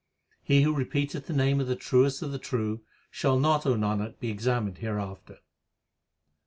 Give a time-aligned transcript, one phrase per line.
[0.41, 4.17] He who repeateth the name of the Truest of the true, Shall not, O Nanak,
[4.17, 5.37] be examined hereafter.